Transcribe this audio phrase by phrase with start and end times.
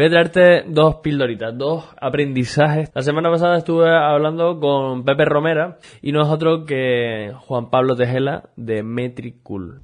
[0.00, 2.90] Voy a traerte dos pildoritas, dos aprendizajes.
[2.94, 7.94] La semana pasada estuve hablando con Pepe Romera y no es otro que Juan Pablo
[7.96, 9.82] Tejela de Metricool.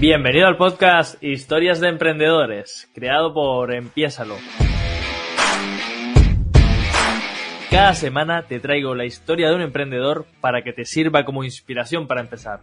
[0.00, 4.34] Bienvenido al podcast Historias de Emprendedores, creado por Empiésalo.
[7.70, 12.08] Cada semana te traigo la historia de un emprendedor para que te sirva como inspiración
[12.08, 12.62] para empezar.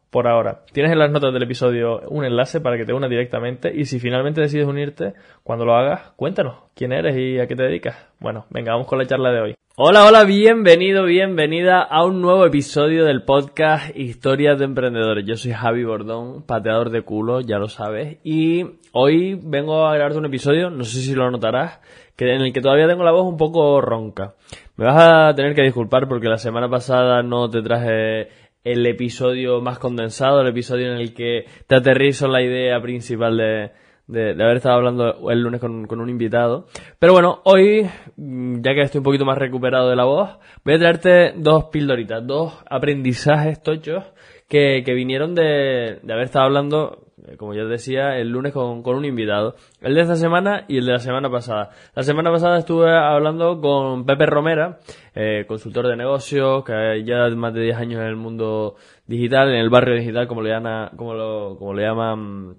[0.11, 0.59] por ahora.
[0.73, 3.99] Tienes en las notas del episodio un enlace para que te unas directamente y si
[3.99, 7.95] finalmente decides unirte, cuando lo hagas, cuéntanos quién eres y a qué te dedicas.
[8.19, 9.55] Bueno, venga, vamos con la charla de hoy.
[9.77, 15.25] Hola, hola, bienvenido, bienvenida a un nuevo episodio del podcast Historias de Emprendedores.
[15.25, 20.19] Yo soy Javi Bordón, pateador de culo, ya lo sabes, y hoy vengo a grabarte
[20.19, 21.79] un episodio, no sé si lo notarás,
[22.17, 24.33] que en el que todavía tengo la voz un poco ronca.
[24.75, 28.27] Me vas a tener que disculpar porque la semana pasada no te traje
[28.63, 33.71] el episodio más condensado, el episodio en el que te aterrizo la idea principal de,
[34.07, 36.67] de, haber estado hablando el lunes con, con, un invitado.
[36.99, 40.75] Pero bueno, hoy, mm, ya que estoy un poquito más recuperado de la voz, voy
[40.75, 44.03] a traerte dos pildoritas, dos aprendizajes tochos
[44.47, 48.95] que, que vinieron de, de haber estado hablando como ya decía, el lunes con, con,
[48.95, 49.55] un invitado.
[49.81, 51.69] El de esta semana y el de la semana pasada.
[51.95, 54.79] La semana pasada estuve hablando con Pepe Romera,
[55.15, 59.59] eh, consultor de negocios, que ya más de 10 años en el mundo digital, en
[59.59, 62.55] el barrio digital, como le llama, como lo, como le llama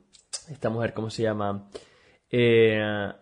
[0.51, 1.69] esta mujer, ¿cómo se llama?
[2.31, 3.13] Eh,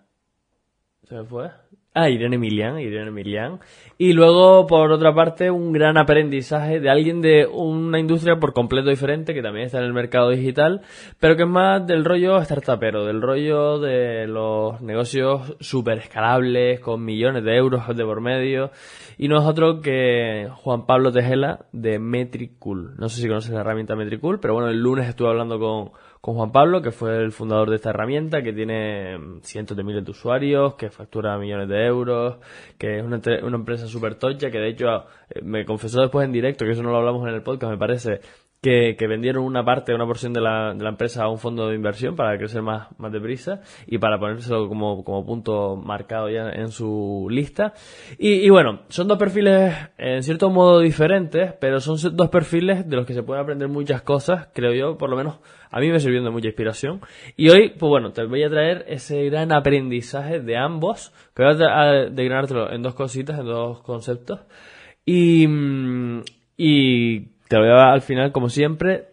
[1.11, 1.51] ¿Se fue?
[1.93, 3.59] Ah, Irene Emilian, Irene Emilian.
[3.99, 8.91] Y luego, por otra parte, un gran aprendizaje de alguien de una industria por completo
[8.91, 10.83] diferente, que también está en el mercado digital,
[11.19, 17.05] pero que es más del rollo startupero, del rollo de los negocios super escalables, con
[17.05, 18.71] millones de euros de por medio.
[19.19, 22.95] Y no es otro que Juan Pablo Tejela de Metricool.
[22.99, 25.91] No sé si conoces la herramienta Metricool, pero bueno, el lunes estuve hablando con,
[26.21, 30.05] con Juan Pablo, que fue el fundador de esta herramienta, que tiene cientos de miles
[30.05, 32.37] de usuarios, que factura millones de euros,
[32.77, 34.87] que es una, una empresa súper tocha, que de hecho
[35.31, 37.79] eh, me confesó después en directo, que eso no lo hablamos en el podcast, me
[37.79, 38.21] parece,
[38.61, 41.69] que, que, vendieron una parte, una porción de la, de la empresa a un fondo
[41.69, 46.51] de inversión para crecer más, más deprisa y para ponérselo como, como punto marcado ya
[46.51, 47.73] en su lista.
[48.19, 52.97] Y, y, bueno, son dos perfiles en cierto modo diferentes, pero son dos perfiles de
[52.97, 55.39] los que se pueden aprender muchas cosas, creo yo, por lo menos
[55.71, 57.01] a mí me sirvió de mucha inspiración.
[57.37, 61.57] Y hoy, pues bueno, te voy a traer ese gran aprendizaje de ambos, que voy
[61.63, 64.41] a declinártelo en dos cositas, en dos conceptos.
[65.05, 66.23] Y, mm,
[66.57, 69.09] y te voy a, al final, como siempre,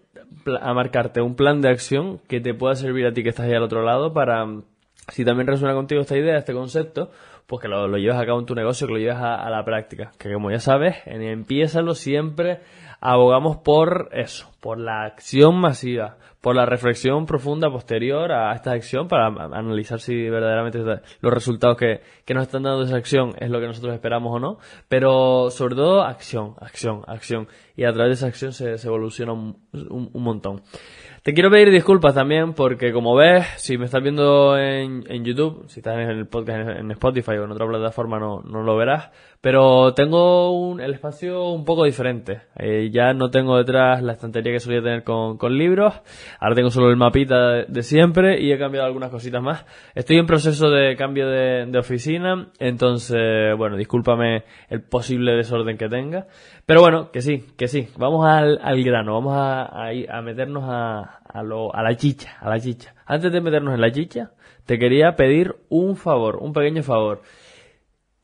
[0.61, 3.55] a marcarte un plan de acción que te pueda servir a ti que estás ahí
[3.55, 4.45] al otro lado para,
[5.07, 7.09] si también resuena contigo esta idea, este concepto,
[7.47, 9.65] pues que lo, lo lleves a cabo en tu negocio, que lo lleves a, la
[9.65, 10.11] práctica.
[10.19, 12.59] Que como ya sabes, en Empiézalo siempre
[13.01, 19.07] abogamos por eso, por la acción masiva, por la reflexión profunda posterior a esta acción
[19.07, 20.79] para analizar si verdaderamente
[21.22, 24.39] los resultados que, que nos están dando esa acción es lo que nosotros esperamos o
[24.39, 24.57] no,
[24.89, 27.47] pero sobre todo acción, acción, acción.
[27.77, 29.57] Y a través de esa acción se, evoluciona un,
[30.13, 30.63] montón.
[31.23, 35.63] Te quiero pedir disculpas también porque como ves, si me estás viendo en, en YouTube,
[35.69, 39.11] si estás en el podcast en, Spotify o en otra plataforma no, no lo verás,
[39.47, 42.41] pero tengo un, el espacio un poco diferente.
[42.57, 45.93] Eh, ya no tengo detrás la estantería que solía tener con, con libros,
[46.41, 49.65] ahora tengo solo el mapita de, siempre y he cambiado algunas cositas más.
[49.95, 56.27] Estoy en proceso de cambio de, oficina, entonces, bueno, discúlpame el posible desorden que tenga.
[56.65, 57.87] Pero bueno, que sí, que sí.
[57.97, 62.35] Vamos al, al grano, vamos a, a, a meternos a, a, lo, a la chicha,
[62.41, 62.95] a la chicha.
[63.05, 64.31] Antes de meternos en la chicha,
[64.65, 67.21] te quería pedir un favor, un pequeño favor.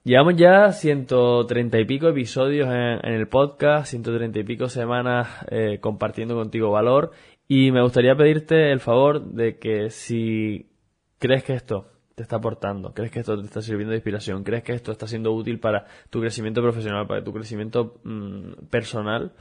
[0.06, 6.35] Llevamos ya 130 y pico episodios en, el podcast, 130 y pico semanas eh, compartiendo
[6.35, 7.11] contigo valor
[7.47, 10.70] y me gustaría pedirte el favor de que si
[11.20, 12.94] crees que esto te está aportando?
[12.94, 14.44] ¿Crees que esto te está sirviendo de inspiración?
[14.44, 19.32] ¿Crees que esto está siendo útil para tu crecimiento profesional, para tu crecimiento mm, personal?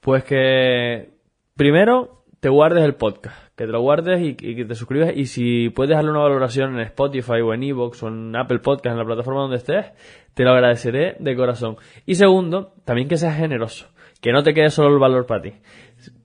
[0.00, 1.14] Pues que
[1.56, 5.68] primero te guardes el podcast, que te lo guardes y, que te suscribas y si
[5.68, 9.04] puedes darle una valoración en Spotify o en Evox o en Apple Podcast, en la
[9.04, 9.86] plataforma donde estés,
[10.34, 11.76] te lo agradeceré de corazón.
[12.04, 13.86] Y segundo, también que seas generoso
[14.22, 15.52] que no te quede solo el valor para ti.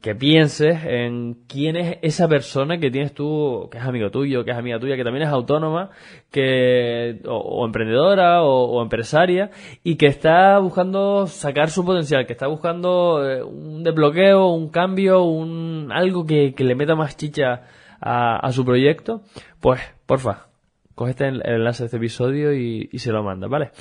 [0.02, 4.52] Que pienses en quién es esa persona que tienes tú, que es amigo tuyo, que
[4.52, 5.90] es amiga tuya, que también es autónoma,
[6.32, 9.50] que, o, emprendedora, o, empresaria,
[9.84, 15.24] y que está buscando sacar su potencial, que está buscando eh, un desbloqueo, un cambio,
[15.24, 17.64] un, algo que, le meta más chicha
[18.00, 19.24] a, su proyecto,
[19.60, 20.50] pues, porfa,
[20.94, 23.72] coge este enlace de este episodio y, y se lo manda, ¿vale?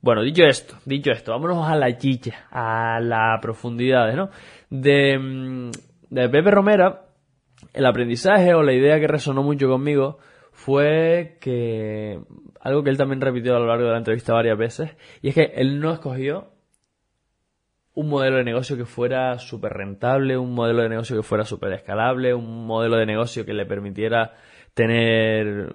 [0.00, 4.30] Bueno, dicho esto, dicho esto, vámonos a la chicha, a la profundidad, ¿no?
[4.70, 5.70] De, mm,
[6.10, 7.06] de Pepe Romera,
[7.72, 10.18] el aprendizaje o la idea que resonó mucho conmigo
[10.52, 12.20] fue que
[12.60, 15.34] algo que él también repitió a lo largo de la entrevista varias veces, y es
[15.34, 16.50] que él no escogió
[17.94, 21.72] un modelo de negocio que fuera súper rentable, un modelo de negocio que fuera súper
[21.72, 24.34] escalable, un modelo de negocio que le permitiera
[24.74, 25.72] tener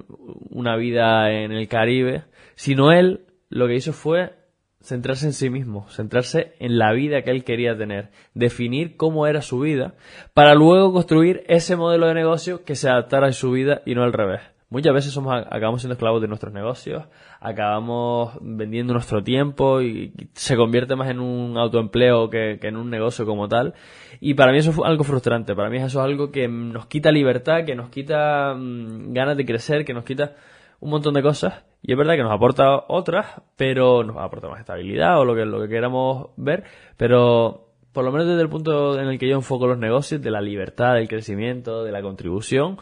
[0.51, 4.33] una vida en el Caribe, sino él lo que hizo fue
[4.81, 9.41] centrarse en sí mismo, centrarse en la vida que él quería tener, definir cómo era
[9.41, 9.93] su vida,
[10.33, 14.03] para luego construir ese modelo de negocio que se adaptara a su vida y no
[14.03, 14.41] al revés.
[14.69, 17.03] Muchas veces somos, acabamos siendo esclavos de nuestros negocios,
[17.41, 23.25] acabamos vendiendo nuestro tiempo y se convierte más en un autoempleo que, en un negocio
[23.25, 23.73] como tal.
[24.21, 27.11] Y para mí eso es algo frustrante, para mí eso es algo que nos quita
[27.11, 30.35] libertad, que nos quita mm, ganas de crecer, que nos quita
[30.81, 34.59] un montón de cosas y es verdad que nos aporta otras, pero nos aporta más
[34.59, 36.63] estabilidad o lo que, lo que queramos ver,
[36.97, 40.31] pero por lo menos desde el punto en el que yo enfoco los negocios, de
[40.31, 42.77] la libertad, del crecimiento, de la contribución,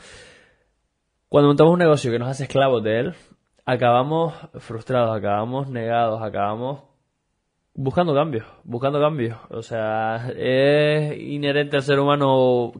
[1.29, 3.15] cuando montamos un negocio que nos hace esclavos de él,
[3.65, 6.83] acabamos frustrados, acabamos negados, acabamos
[7.73, 9.37] buscando cambios, buscando cambios.
[9.49, 12.73] O sea, es inherente al ser humano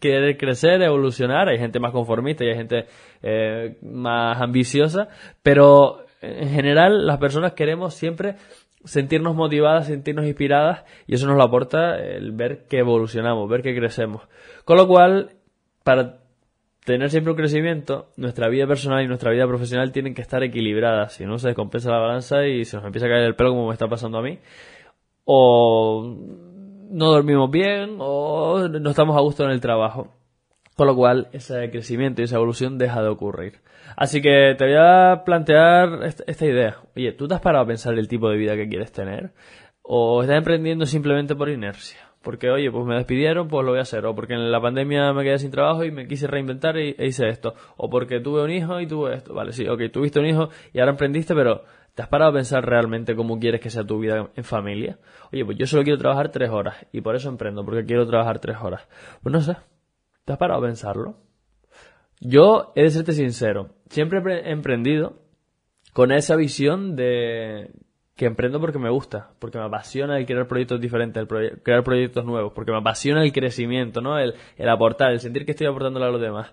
[0.00, 2.86] querer crecer, evolucionar, hay gente más conformista y hay gente
[3.22, 5.08] eh, más ambiciosa,
[5.42, 8.36] pero en general las personas queremos siempre
[8.84, 13.74] sentirnos motivadas, sentirnos inspiradas y eso nos lo aporta el ver que evolucionamos, ver que
[13.74, 14.22] crecemos.
[14.64, 15.30] Con lo cual,
[15.82, 16.18] para
[16.84, 21.14] tener siempre un crecimiento, nuestra vida personal y nuestra vida profesional tienen que estar equilibradas,
[21.14, 23.66] si no se descompensa la balanza y se nos empieza a caer el pelo como
[23.66, 24.38] me está pasando a mí,
[25.24, 26.16] o
[26.90, 30.12] no dormimos bien o no estamos a gusto en el trabajo.
[30.76, 33.60] Con lo cual, ese crecimiento y esa evolución deja de ocurrir.
[33.96, 36.76] Así que te voy a plantear esta idea.
[36.94, 39.32] Oye, ¿tú te has parado a pensar el tipo de vida que quieres tener?
[39.80, 41.98] ¿O estás emprendiendo simplemente por inercia?
[42.22, 44.04] Porque, oye, pues me despidieron, pues lo voy a hacer.
[44.04, 47.28] O porque en la pandemia me quedé sin trabajo y me quise reinventar e hice
[47.28, 47.54] esto.
[47.76, 49.32] O porque tuve un hijo y tuve esto.
[49.32, 51.62] Vale, sí, ok, tuviste un hijo y ahora emprendiste, pero
[51.96, 54.98] ¿Te has parado a pensar realmente cómo quieres que sea tu vida en familia?
[55.32, 58.38] Oye, pues yo solo quiero trabajar tres horas y por eso emprendo, porque quiero trabajar
[58.38, 58.86] tres horas.
[59.22, 59.56] Pues no sé,
[60.26, 61.16] ¿te has parado a pensarlo?
[62.20, 65.22] Yo he de serte sincero, siempre he emprendido
[65.94, 67.70] con esa visión de
[68.14, 72.26] que emprendo porque me gusta, porque me apasiona el crear proyectos diferentes, el crear proyectos
[72.26, 74.18] nuevos, porque me apasiona el crecimiento, ¿no?
[74.18, 76.52] El, el aportar, el sentir que estoy aportándole a los demás.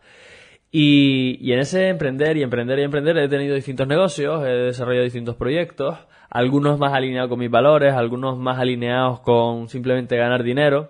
[0.75, 5.03] Y, y, en ese emprender y emprender y emprender he tenido distintos negocios, he desarrollado
[5.03, 5.99] distintos proyectos,
[6.31, 10.89] algunos más alineados con mis valores, algunos más alineados con simplemente ganar dinero.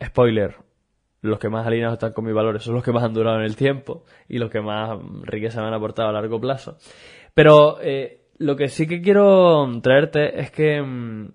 [0.00, 0.54] Spoiler,
[1.20, 3.44] los que más alineados están con mis valores son los que más han durado en
[3.44, 6.78] el tiempo y los que más riqueza me han aportado a largo plazo.
[7.34, 11.32] Pero eh, lo que sí que quiero traerte es que mm,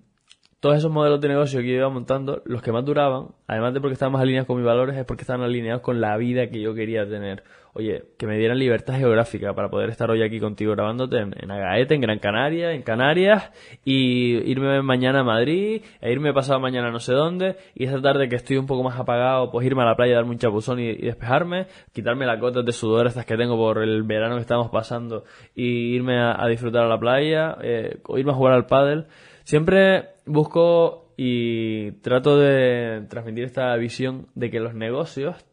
[0.62, 3.82] todos esos modelos de negocio que yo iba montando, los que más duraban, además de
[3.82, 6.62] porque estaban más alineados con mis valores, es porque estaban alineados con la vida que
[6.62, 7.44] yo quería tener.
[7.74, 11.50] Oye, que me dieran libertad geográfica para poder estar hoy aquí contigo grabándote en, en
[11.50, 13.50] Agaete, en Gran Canaria, en Canarias,
[13.84, 18.30] y irme mañana a Madrid, e irme pasado mañana no sé dónde, y esa tarde
[18.30, 20.94] que estoy un poco más apagado, pues irme a la playa, darme un chapuzón y,
[20.94, 25.24] despejarme, quitarme las gotas de sudor estas que tengo por el verano que estamos pasando,
[25.56, 29.08] y irme a, disfrutar a la playa, eh, o irme a jugar al pádel.
[29.44, 35.46] Siempre busco y trato de transmitir esta visión de que los negocios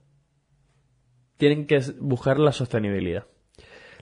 [1.37, 3.27] tienen que buscar la sostenibilidad.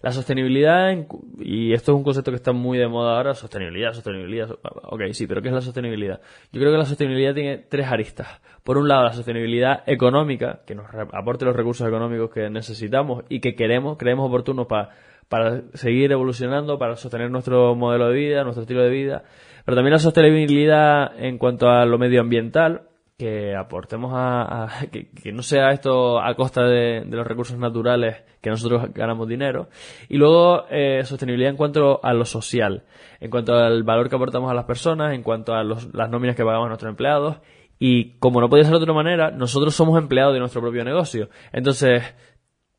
[0.07, 0.97] La sostenibilidad,
[1.41, 4.51] y esto es un concepto que está muy de moda ahora, sostenibilidad, sostenibilidad.
[4.85, 6.21] Ok, sí, pero ¿qué es la sostenibilidad?
[6.53, 8.41] Yo creo que la sostenibilidad tiene tres aristas.
[8.63, 13.41] Por un lado, la sostenibilidad económica, que nos aporte los recursos económicos que necesitamos y
[13.41, 14.91] que queremos, creemos oportunos para,
[15.29, 19.25] para seguir evolucionando, para sostener nuestro modelo de vida, nuestro estilo de vida.
[19.65, 22.83] Pero también la sostenibilidad en cuanto a lo medioambiental,
[23.17, 28.93] que aportemos a, que, no sea esto a costa de, los recursos naturales que nosotros
[28.93, 29.69] ganamos dinero.
[30.09, 32.85] Y luego eh, sostenibilidad en cuanto a lo social
[33.21, 36.45] en cuanto al valor que aportamos a las personas en cuanto a las nóminas que
[36.45, 37.39] pagamos a nuestros empleados.
[37.79, 41.29] Y como no podía ser de otra manera nosotros somos empleados de nuestro propio negocio.
[41.53, 42.03] Entonces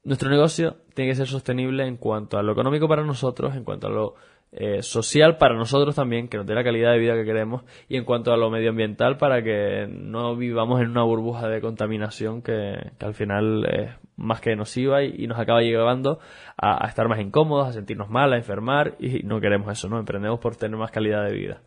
[0.04, 3.88] nuestro negocio tiene que ser sostenible en cuanto a lo económico para nosotros en cuanto
[3.88, 4.16] a lo
[4.60, 7.96] eh, social para nosotros también, que nos dé la calidad de vida que queremos, y
[7.96, 12.76] en cuanto a lo medioambiental, para que no vivamos en una burbuja de contaminación que,
[13.00, 16.20] al final es más que nociva y, y nos acaba llevando
[16.58, 20.00] a, estar más incómodos, a sentirnos mal, a enfermar, y no queremos eso, ¿no?
[20.00, 21.62] Emprendemos por tener más calidad de vida.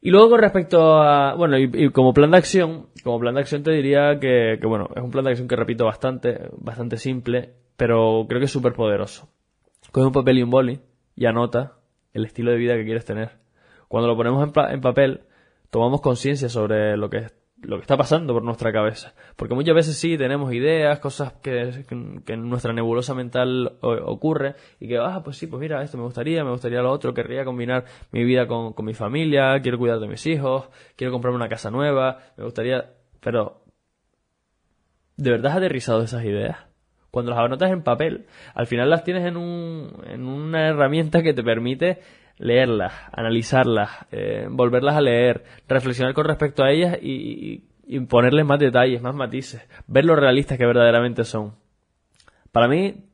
[0.00, 3.62] Y luego con respecto a, bueno, y, como plan de acción, como plan de acción
[3.62, 7.52] te diría que, que, bueno, es un plan de acción que repito bastante, bastante simple,
[7.76, 9.28] pero creo que es súper poderoso.
[9.92, 10.80] Coge un papel y un boli
[11.16, 11.74] y anota
[12.14, 13.32] el estilo de vida que quieres tener.
[13.88, 15.24] Cuando lo ponemos en, en papel,
[15.70, 17.26] tomamos conciencia sobre lo que
[17.66, 19.14] lo que está pasando por nuestra cabeza.
[19.36, 21.84] Porque muchas veces sí tenemos ideas, cosas que,
[22.24, 26.04] que en nuestra nebulosa mental ocurre y que, ah, pues sí, pues mira, esto me
[26.04, 29.98] gustaría, me gustaría lo otro, querría combinar mi vida con, con mi familia, quiero cuidar
[30.00, 32.92] de mis hijos, quiero comprarme una casa nueva, me gustaría...
[33.20, 33.64] Pero,
[35.16, 36.73] ¿de verdad has aterrizado esas ideas?
[37.14, 41.32] Cuando las anotas en papel, al final las tienes en, un, en una herramienta que
[41.32, 42.00] te permite
[42.38, 48.58] leerlas, analizarlas, eh, volverlas a leer, reflexionar con respecto a ellas y, y, ponerles más
[48.58, 51.54] detalles, más matices, ver lo realistas que verdaderamente son.
[52.50, 53.04] Para mí,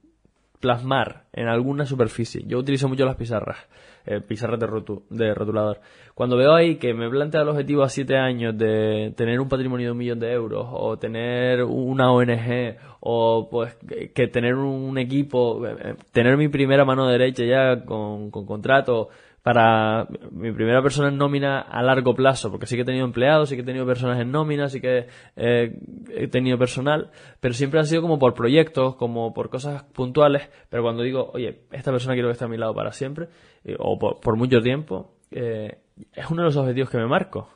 [0.60, 2.42] plasmar en alguna superficie.
[2.46, 3.58] Yo utilizo mucho las pizarras,
[4.06, 4.66] eh, pizarras de,
[5.10, 5.80] de, rotulador.
[6.14, 9.88] Cuando veo ahí que me plantea el objetivo a siete años de tener un patrimonio
[9.88, 13.76] de un millón de euros, o tener una ONG, o pues
[14.14, 19.08] que tener un equipo, eh, tener mi primera mano derecha ya con contrato,
[19.42, 23.48] para mi primera persona en nómina a largo plazo, porque sí que he tenido empleados,
[23.48, 25.06] sí que he tenido personas en nómina, sí que
[25.36, 30.82] he tenido personal, pero siempre ha sido como por proyectos, como por cosas puntuales, pero
[30.82, 33.28] cuando digo, oye, esta persona quiero que esté a mi lado para siempre,
[33.64, 35.78] eh, o por, mucho tiempo, eh,
[36.12, 37.48] es uno de los objetivos que me marco.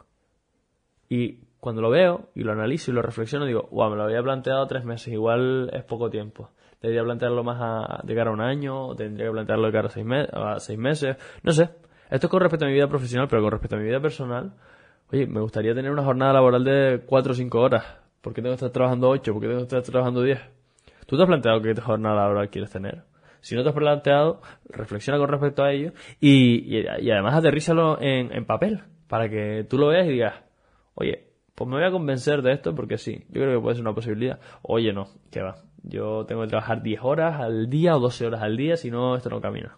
[1.08, 4.22] Y cuando lo veo y lo analizo y lo reflexiono, digo, wow, me lo había
[4.22, 6.50] planteado tres meses, igual es poco tiempo
[6.80, 9.88] debería plantearlo más a, de cara a un año, o tendría que plantearlo de cara
[9.88, 11.70] a seis, meses, no sé.
[12.10, 14.52] Esto es con respecto a mi vida profesional, pero con respecto a mi vida personal,
[15.12, 17.84] oye, me gustaría tener una jornada laboral de cuatro o cinco horas.
[18.20, 19.32] ¿Por qué tengo que estar trabajando ocho?
[19.32, 20.40] ¿Por qué tengo que estar trabajando diez?
[21.06, 23.02] ¿Tú te has planteado qué jornada laboral quieres tener?
[23.40, 24.40] Si no te has planteado,
[24.70, 29.76] reflexiona con respecto a ello y, y, además aterrízalo en, en papel para que tú
[29.76, 30.34] lo veas y digas,
[30.94, 33.82] oye, pues me voy a convencer de esto porque sí, yo creo que puede ser
[33.82, 34.40] una posibilidad.
[34.62, 35.56] Oye, no, que va.
[35.84, 39.16] Yo tengo que trabajar 10 horas al día o 12 horas al día, si no,
[39.16, 39.76] esto no camina.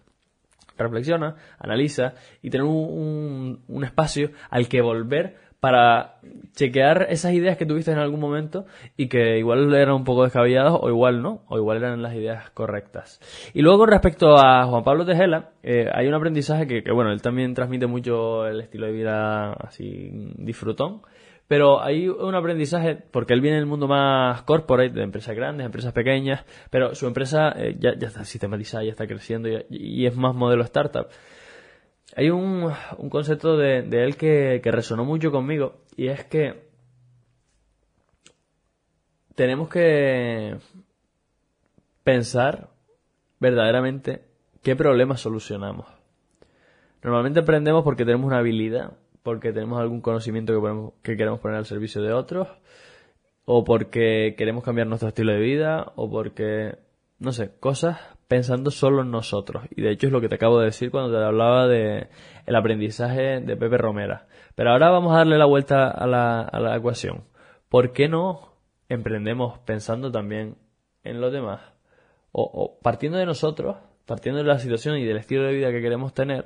[0.77, 6.19] Reflexiona, analiza y tener un, un, espacio al que volver para
[6.55, 10.73] chequear esas ideas que tuviste en algún momento y que igual eran un poco descabelladas
[10.79, 13.19] o igual no, o igual eran las ideas correctas.
[13.55, 17.23] Y luego respecto a Juan Pablo Tejela, eh, hay un aprendizaje que, que, bueno, él
[17.23, 21.01] también transmite mucho el estilo de vida así disfrutón
[21.47, 25.93] pero hay un aprendizaje, porque él viene del mundo más corporate, de empresas grandes, empresas
[25.93, 30.63] pequeñas, pero su empresa eh, ya, está sistematizada, ya está creciendo y, es más modelo
[30.63, 31.07] startup.
[32.15, 36.67] Hay un, un concepto de, él que, que resonó mucho conmigo y es que
[39.35, 40.57] tenemos que
[42.03, 42.69] pensar
[43.39, 44.23] verdaderamente
[44.63, 45.85] qué problemas solucionamos.
[47.03, 51.65] Normalmente aprendemos porque tenemos una habilidad porque tenemos algún conocimiento que, que queremos poner al
[51.65, 52.47] servicio de otros,
[53.43, 56.77] o porque queremos cambiar nuestro estilo de vida, o porque,
[57.19, 59.65] no sé, cosas pensando solo en nosotros.
[59.71, 62.07] Y de hecho es lo que te acabo de decir cuando te hablaba de
[62.45, 64.27] el aprendizaje de Pepe Romera.
[64.55, 67.25] Pero ahora vamos a darle la vuelta a la, a la ecuación.
[67.67, 68.53] ¿Por qué no
[68.87, 70.55] emprendemos pensando también
[71.03, 71.59] en los demás?
[72.31, 76.13] O partiendo de nosotros, partiendo de la situación y del estilo de vida que queremos
[76.13, 76.45] tener,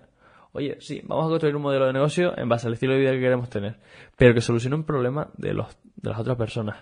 [0.53, 3.11] oye, sí, vamos a construir un modelo de negocio en base al estilo de vida
[3.11, 3.77] que queremos tener,
[4.17, 6.77] pero que solucione un problema de, los, de las otras personas.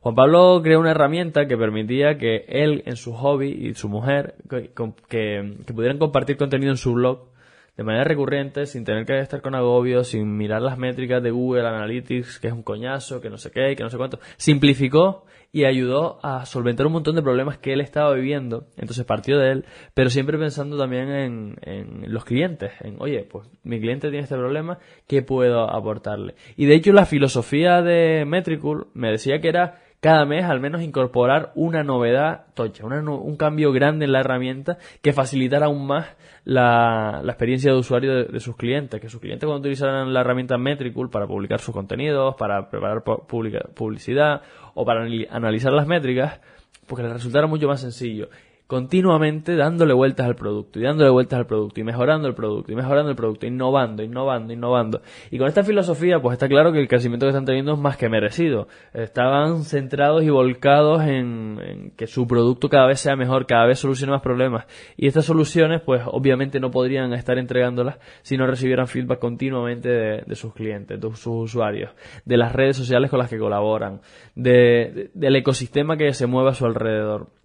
[0.00, 4.34] Juan Pablo creó una herramienta que permitía que él en su hobby y su mujer
[4.50, 4.72] que,
[5.08, 7.28] que, pudieran compartir contenido en su blog
[7.76, 11.66] de manera recurrente, sin tener que estar con agobio, sin mirar las métricas de Google
[11.66, 14.18] Analytics, que es un coñazo, que no sé qué, que no sé cuánto.
[14.36, 18.68] Simplificó y ayudó a solventar un montón de problemas que él estaba viviendo.
[18.76, 19.64] Entonces partió de él,
[19.94, 24.36] pero siempre pensando también en, en los clientes, en, oye, pues mi cliente tiene este
[24.36, 26.34] problema, ¿qué puedo aportarle?
[26.56, 30.82] Y de hecho la filosofía de Metricool me decía que era cada mes al menos
[30.82, 36.08] incorporar una novedad tocha, un cambio grande en la herramienta que facilitara aún más
[36.44, 41.08] la, experiencia de usuario de, sus clientes, que sus clientes cuando utilizaran la herramienta Metricool
[41.08, 44.42] para publicar sus contenidos, para preparar publicidad
[44.74, 46.40] o para analizar las métricas,
[46.88, 48.28] porque les resultara mucho más sencillo.
[48.72, 52.74] Continuamente dándole vueltas al producto y dándole vueltas al producto y mejorando el producto y
[52.74, 55.02] mejorando el producto, innovando, innovando, innovando.
[55.30, 57.98] Y con esta filosofía, pues está claro que el crecimiento que están teniendo es más
[57.98, 58.68] que merecido.
[58.94, 64.12] Estaban centrados y volcados en, que su producto cada vez sea mejor, cada vez solucione
[64.12, 64.64] más problemas.
[64.96, 70.34] Y estas soluciones, pues obviamente no podrían estar entregándolas si no recibieran feedback continuamente de,
[70.34, 71.90] sus clientes, de sus usuarios,
[72.24, 74.00] de las redes sociales con las que colaboran,
[74.34, 77.41] de, del ecosistema que se mueve a su alrededor.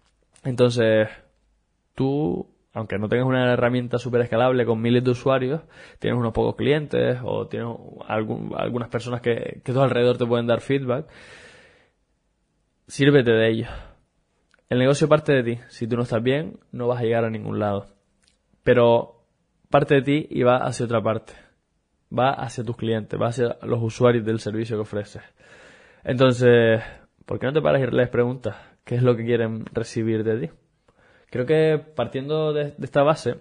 [0.48, 1.10] Entonces,
[1.94, 5.62] tú, aunque no tengas una herramienta súper escalable con miles de usuarios,
[6.00, 7.68] tienes unos pocos clientes o tienes
[8.08, 11.06] algunas personas que, que a tu alrededor te pueden dar feedback,
[12.88, 13.70] sírvete de ellos.
[14.70, 15.60] El negocio parte de ti.
[15.68, 17.88] Si tú no estás bien, no vas a llegar a ningún lado.
[18.64, 19.26] Pero
[19.70, 21.34] parte de ti y va hacia otra parte.
[22.18, 25.24] Va hacia tus clientes, va hacia los usuarios del servicio que ofreces.
[26.06, 26.82] Entonces,
[27.26, 30.48] ¿por qué no te paras y les preguntas qué es lo que quieren recibir de
[30.48, 30.54] ti?
[31.30, 33.36] Creo que partiendo de, esta base,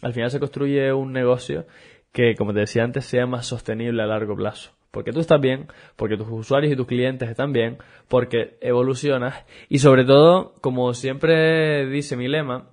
[0.00, 1.66] al final se construye un negocio
[2.12, 4.70] que, como te decía antes, sea más sostenible a largo plazo.
[4.92, 5.66] Porque tú estás bien,
[5.96, 7.78] porque tus usuarios y tus clientes están bien,
[8.08, 12.68] porque evolucionas y sobre todo, como siempre dice mi lema,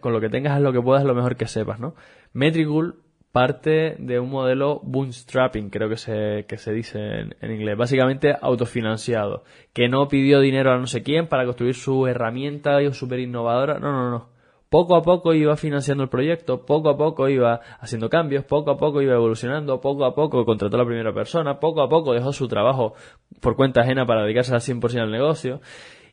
[0.00, 1.94] con lo que tengas haz lo que puedas lo mejor que sepas, ¿no?
[2.32, 2.96] Metricool
[3.32, 9.44] parte de un modelo bootstrapping, creo que se, que se dice en, inglés, básicamente autofinanciado,
[9.72, 13.92] que no pidió dinero a no sé quién para construir su herramienta súper innovadora, no,
[13.92, 14.40] no, no.
[14.68, 18.78] Poco a poco iba financiando el proyecto, poco a poco iba haciendo cambios, poco a
[18.78, 22.32] poco iba evolucionando, poco a poco contrató a la primera persona, poco a poco dejó
[22.32, 22.94] su trabajo
[23.40, 25.60] por cuenta ajena para dedicarse al 100% al negocio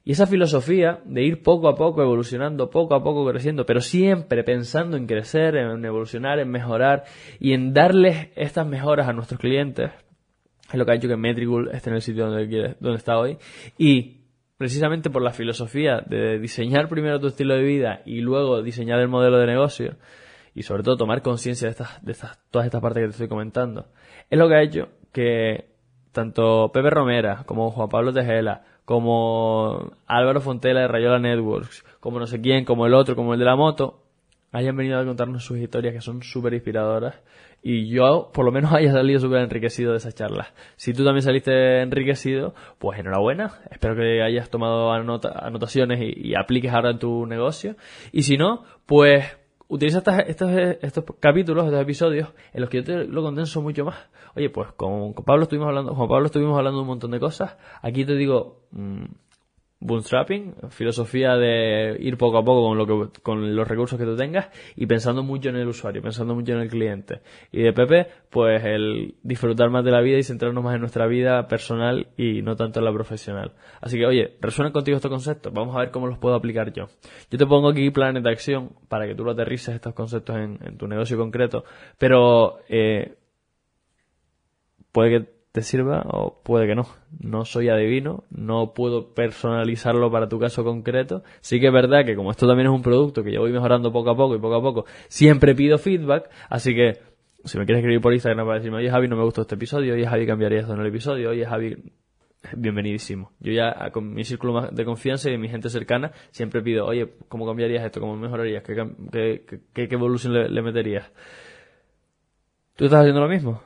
[0.08, 4.42] y esa filosofía de ir poco a poco evolucionando, poco a poco creciendo, pero siempre
[4.46, 7.04] pensando en crecer, en evolucionar, en mejorar
[7.42, 9.92] y en darles estas mejoras a nuestros clientes,
[10.72, 13.38] es lo que ha hecho que Metricool esté en el sitio donde, donde está hoy.
[13.78, 14.22] Y
[14.58, 19.10] precisamente por la filosofía de diseñar primero tu estilo de vida y luego diseñar el
[19.10, 19.98] modelo de negocio,
[20.56, 23.28] y sobre todo tomar conciencia de estas, de estas, todas estas partes que te estoy
[23.28, 23.88] comentando,
[24.30, 25.76] es lo que ha hecho que
[26.12, 32.26] tanto Pepe Romera como Juan Pablo Tejela como Álvaro Fontela de Rayola Networks, como no
[32.26, 34.02] sé quién, como el otro, como el de la moto,
[34.54, 37.16] hayan venido a contarnos sus historias que son súper inspiradoras.
[37.62, 40.54] Y yo por lo menos haya salido súper enriquecido de esas charlas.
[40.78, 46.72] Si tú también saliste enriquecido, pues enhorabuena, espero que hayas tomado anotaciones y, y apliques
[46.72, 47.76] ahora en tu negocio.
[48.14, 49.37] Y si no, pues
[49.68, 53.98] utiliza estos, estos, capítulos, estos episodios, en los que yo te lo condenso mucho más.
[54.36, 57.58] Oye, pues con, Pablo estuvimos hablando, Juan Pablo estuvimos hablando un montón de cosas.
[57.82, 59.06] Aquí te digo, mmm,
[59.79, 64.16] bootstrapping, filosofía de ir poco a poco con, lo que, con los recursos que tú
[64.16, 67.22] tengas y pensando mucho en el usuario, pensando mucho en el cliente.
[67.51, 71.05] Y de Pepe, pues el disfrutar más de la vida y centrarnos más en nuestra
[71.05, 73.53] vida personal y no tanto en la profesional.
[73.79, 75.53] Así que, oye, ¿resuenan contigo estos conceptos?
[75.53, 76.87] Vamos a ver cómo los puedo aplicar yo.
[77.29, 80.57] Yo te pongo aquí planes de acción para que tú lo aterrices estos conceptos en,
[80.63, 81.63] en tu negocio concreto,
[82.00, 83.16] pero eh,
[84.92, 86.85] puede que te sirva o puede que no.
[87.20, 91.24] No soy adivino, no puedo personalizarlo para tu caso concreto.
[91.41, 93.91] Sí que es verdad que como esto también es un producto que yo voy mejorando
[93.91, 97.00] poco a poco y poco a poco, siempre pido feedback, así que
[97.43, 99.96] si me quieres escribir por Instagram para decirme, oye Javi, no me gustó este episodio,
[99.96, 101.75] oye Javi, cambiaría esto en el episodio, oye Javi,
[102.55, 103.31] bienvenidísimo.
[103.39, 107.48] Yo ya con mi círculo de confianza y mi gente cercana siempre pido, oye, ¿cómo
[107.48, 108.00] cambiarías esto?
[108.00, 108.61] ¿Cómo mejorarías?
[108.61, 109.43] ¿Qué,
[109.74, 111.11] qué, evolución le, le meterías?
[112.75, 113.63] ¿Tú estás haciendo lo mismo?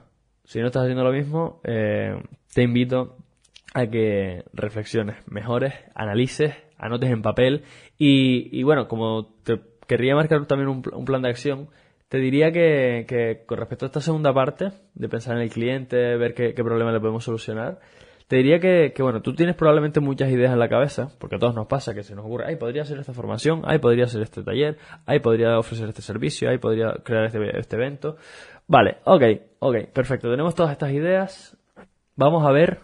[0.51, 2.13] Si no estás haciendo lo mismo, eh,
[2.53, 3.15] te invito
[3.73, 7.63] a que reflexiones, mejores, analices, anotes en papel
[7.97, 11.69] y, bueno, como te querría marcar también un, plan de acción,
[12.09, 16.33] te diría que, con respecto a esta segunda parte, de pensar en el cliente, ver
[16.33, 17.79] qué, problema le podemos solucionar,
[18.27, 21.55] te diría que, bueno, tú tienes probablemente muchas ideas en la cabeza, porque a todos
[21.55, 24.43] nos pasa que se nos ocurre, ay, podría hacer esta formación, ay, podría hacer este
[24.43, 28.17] taller, ay, podría ofrecer este servicio, ay, podría crear este, este evento.
[28.67, 29.23] Vale, ok,
[29.61, 30.29] ok, perfecto.
[30.29, 31.57] Tenemos todas estas ideas.
[32.15, 32.81] Vamos a ver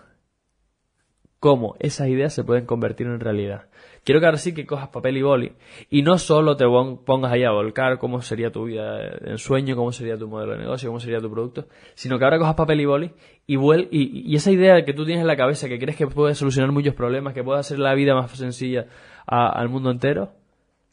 [1.40, 3.68] cómo esas ideas se pueden convertir en realidad.
[4.04, 5.54] Quiero que ahora sí que cojas papel y boli
[5.90, 9.92] y no solo te pongas ahí a volcar cómo sería tu vida en sueño, cómo
[9.92, 12.86] sería tu modelo de negocio, cómo sería tu producto, sino que ahora cojas papel y
[12.86, 13.12] boli
[13.46, 16.72] y, y, esa idea que tú tienes en la cabeza, que crees que puede solucionar
[16.72, 18.88] muchos problemas, que puede hacer la vida más sencilla
[19.26, 20.32] al mundo entero,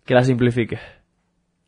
[0.05, 0.81] que la simplifiques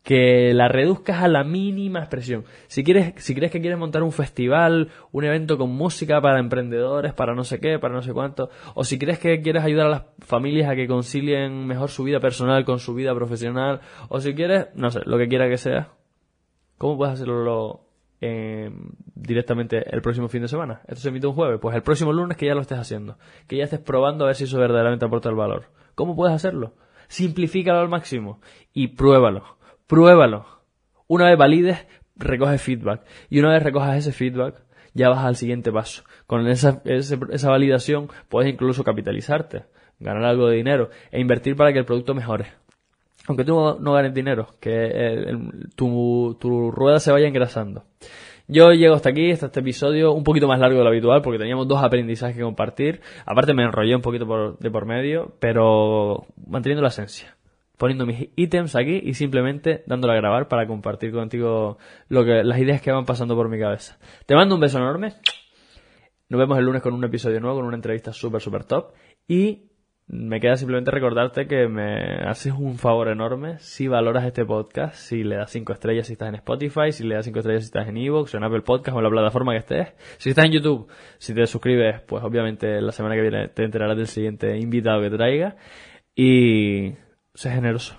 [0.06, 2.44] que la reduzcas a la mínima expresión.
[2.68, 7.12] Si quieres, si crees que quieres montar un festival, un evento con música para emprendedores,
[7.12, 9.90] para no sé qué, para no sé cuánto, o si crees que quieres ayudar a
[9.90, 14.32] las familias a que concilien mejor su vida personal con su vida profesional, o si
[14.36, 15.88] quieres, no sé, lo que quiera que sea,
[16.78, 17.80] ¿cómo puedes hacerlo
[18.20, 18.70] eh,
[19.16, 20.82] directamente el próximo fin de semana?
[20.86, 23.56] Esto se emite un jueves, pues el próximo lunes que ya lo estés haciendo, que
[23.56, 25.64] ya estés probando a ver si eso verdaderamente aporta el valor.
[25.96, 26.74] ¿Cómo puedes hacerlo?
[27.08, 28.40] simplifícalo al máximo
[28.72, 30.46] y pruébalo, pruébalo.
[31.08, 33.02] Una vez valides, recoge feedback.
[33.30, 34.62] Y una vez recojas ese feedback,
[34.94, 36.04] ya vas al siguiente paso.
[36.26, 36.82] Con esa,
[37.48, 39.64] validación puedes incluso capitalizarte,
[40.00, 42.46] ganar algo de dinero e invertir para que el producto mejore.
[43.28, 45.36] Aunque tú no, ganes dinero, que
[45.74, 47.84] tu, tu rueda se vaya engrasando.
[48.48, 51.38] Yo llego hasta aquí, hasta este episodio, un poquito más largo de lo habitual, porque
[51.38, 53.00] teníamos dos aprendizajes que compartir.
[53.24, 57.35] Aparte me enrollé un poquito de por medio, pero manteniendo la esencia.
[57.76, 62.58] Poniendo mis ítems aquí y simplemente dándole a grabar para compartir contigo lo que, las
[62.58, 63.98] ideas que van pasando por mi cabeza.
[64.26, 65.14] Te mando un beso enorme.
[66.28, 68.92] Nos vemos el lunes con un episodio nuevo, con una entrevista súper, súper top.
[69.28, 69.66] Y
[70.08, 75.24] me queda simplemente recordarte que me haces un favor enorme si valoras este podcast, si
[75.24, 77.88] le das 5 estrellas si estás en Spotify, si le das 5 estrellas si estás
[77.88, 79.88] en Evox, en Apple Podcast o en la plataforma que estés.
[80.18, 83.96] Si estás en YouTube, si te suscribes, pues obviamente la semana que viene te enterarás
[83.96, 85.56] del siguiente invitado que traiga.
[86.14, 86.92] Y
[87.36, 87.94] sé generoso.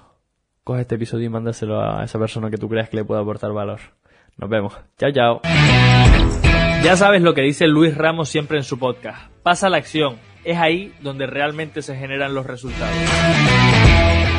[0.64, 3.54] Coge este episodio y mándaselo a esa persona que tú creas que le pueda aportar
[3.54, 3.80] valor.
[4.36, 4.78] Nos vemos.
[4.98, 5.42] Chao, chao.
[6.84, 9.32] Ya sabes lo que dice Luis Ramos siempre en su podcast.
[9.44, 12.96] Pasa la acción es ahí donde realmente se generan los resultados.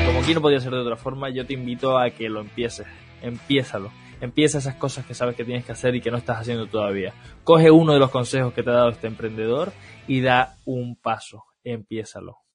[0.06, 2.87] Como aquí no podía ser de otra forma, yo te invito a que lo empieces.
[3.20, 3.92] Empiézalo.
[4.22, 7.12] Empieza esas cosas que sabes que tienes que hacer y que no estás haciendo todavía.
[7.44, 9.70] Coge uno de los consejos que te ha dado este emprendedor
[10.06, 11.44] y da un paso.
[11.62, 12.38] Empiézalo.